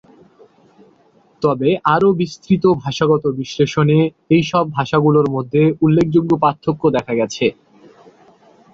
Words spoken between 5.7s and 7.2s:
উল্লেখযোগ্য পার্থক্য দেখা